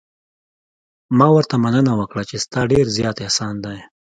[1.17, 3.77] ما ورته مننه وکړه چې ستا ډېر زیات احسان دی.